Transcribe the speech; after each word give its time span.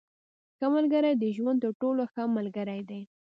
•ښه 0.57 0.67
ملګری 0.75 1.13
د 1.17 1.23
ژوند 1.37 1.59
تر 1.63 1.71
ټولو 1.81 2.03
ښه 2.13 2.23
ملګری 2.37 2.81
دی. 2.89 3.01